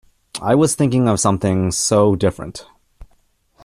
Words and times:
I 0.41 0.55
was 0.55 0.73
thinking 0.73 1.07
of 1.07 1.19
something 1.19 1.69
so 1.69 2.15
different!. 2.15 2.65